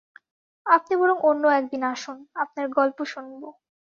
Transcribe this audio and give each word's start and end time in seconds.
আপনি 0.65 0.93
বরং 0.95 1.17
অন্য 1.21 1.43
একদিন 1.51 1.81
আসুন, 1.85 2.17
আপনার 2.35 2.65
গল্প 2.69 2.97
শুনব। 3.05 3.41